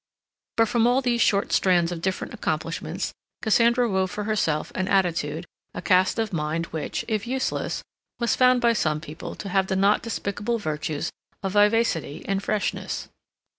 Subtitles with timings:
[0.57, 3.13] But from all these short strands of different accomplishments
[3.43, 7.83] Cassandra wove for herself an attitude, a cast of mind, which, if useless,
[8.19, 11.11] was found by some people to have the not despicable virtues
[11.43, 13.09] of vivacity and freshness.